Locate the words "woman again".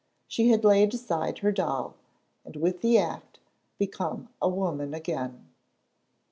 4.49-5.47